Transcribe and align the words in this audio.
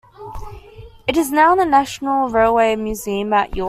It 1.05 1.15
is 1.15 1.31
now 1.31 1.51
in 1.51 1.59
the 1.59 1.65
National 1.65 2.27
Railway 2.27 2.75
Museum 2.75 3.31
at 3.33 3.55
York. 3.55 3.59